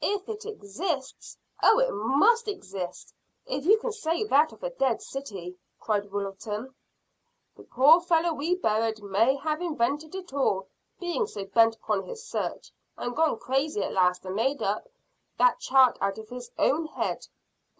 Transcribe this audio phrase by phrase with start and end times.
[0.00, 1.36] "If it exists?
[1.60, 3.12] Oh, it must exist,
[3.44, 6.76] if you can say that of a dead city," cried Wilton.
[7.56, 10.68] "The poor fellow we buried may have invented it all,
[11.00, 14.86] being so bent upon his search, and gone crazy at last and made up
[15.38, 17.26] that chart out of his own head."